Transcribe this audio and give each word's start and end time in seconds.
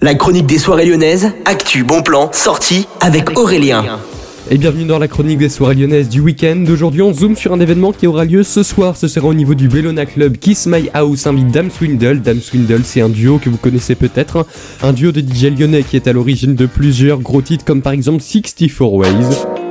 La 0.00 0.14
chronique 0.14 0.46
des 0.46 0.58
soirées 0.58 0.86
lyonnaises, 0.86 1.32
actu, 1.44 1.82
bon 1.82 2.02
plan, 2.02 2.30
sortie 2.32 2.86
avec 3.00 3.36
Aurélien. 3.36 3.98
Et 4.48 4.56
bienvenue 4.56 4.84
dans 4.84 5.00
la 5.00 5.08
chronique 5.08 5.38
des 5.38 5.48
soirées 5.48 5.74
lyonnaises 5.74 6.08
du 6.08 6.20
week-end. 6.20 6.64
Aujourd'hui, 6.70 7.02
on 7.02 7.12
zoome 7.12 7.34
sur 7.34 7.52
un 7.52 7.58
événement 7.58 7.90
qui 7.90 8.06
aura 8.06 8.24
lieu 8.24 8.44
ce 8.44 8.62
soir. 8.62 8.96
Ce 8.96 9.08
sera 9.08 9.26
au 9.26 9.34
niveau 9.34 9.56
du 9.56 9.66
Bellona 9.66 10.06
Club. 10.06 10.36
Kiss 10.36 10.68
My 10.68 10.88
House 10.94 11.26
invite 11.26 11.50
Dame 11.50 11.72
Swindle. 11.72 12.20
Dame 12.20 12.40
Swindle, 12.40 12.82
c'est 12.84 13.00
un 13.00 13.08
duo 13.08 13.38
que 13.38 13.50
vous 13.50 13.56
connaissez 13.56 13.96
peut-être. 13.96 14.46
Un 14.84 14.92
duo 14.92 15.10
de 15.10 15.20
DJ 15.20 15.46
lyonnais 15.58 15.82
qui 15.82 15.96
est 15.96 16.06
à 16.06 16.12
l'origine 16.12 16.54
de 16.54 16.66
plusieurs 16.66 17.18
gros 17.18 17.42
titres 17.42 17.64
comme 17.64 17.82
par 17.82 17.92
exemple 17.92 18.22
64 18.22 18.80
Ways. 18.82 19.67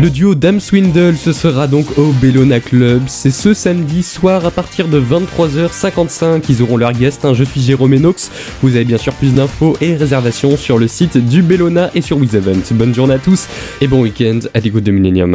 Le 0.00 0.10
duo 0.10 0.36
Dame 0.36 0.60
Swindle 0.60 1.16
ce 1.16 1.32
sera 1.32 1.66
donc 1.66 1.98
au 1.98 2.12
Bellona 2.12 2.60
Club. 2.60 3.02
C'est 3.08 3.32
ce 3.32 3.52
samedi 3.52 4.04
soir 4.04 4.46
à 4.46 4.52
partir 4.52 4.86
de 4.86 5.00
23h55. 5.00 6.44
Ils 6.48 6.62
auront 6.62 6.76
leur 6.76 6.92
guest. 6.92 7.26
Je 7.34 7.42
suis 7.42 7.60
Jérôme 7.60 7.94
Enox. 7.94 8.30
Vous 8.62 8.76
avez 8.76 8.84
bien 8.84 8.96
sûr 8.96 9.12
plus 9.14 9.34
d'infos 9.34 9.76
et 9.80 9.96
réservations 9.96 10.56
sur 10.56 10.78
le 10.78 10.86
site 10.86 11.18
du 11.18 11.42
Bellona 11.42 11.90
et 11.96 12.00
sur 12.00 12.16
WizEvent. 12.16 12.56
Bonne 12.74 12.94
journée 12.94 13.14
à 13.14 13.18
tous 13.18 13.48
et 13.80 13.88
bon 13.88 14.02
week-end 14.02 14.38
à 14.54 14.60
l'écoute 14.60 14.84
de 14.84 14.92
Millennium. 14.92 15.34